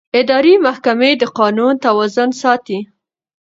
اداري 0.19 0.53
محکمې 0.65 1.11
د 1.21 1.23
قانون 1.37 1.73
توازن 1.85 2.29
ساتي. 2.41 2.79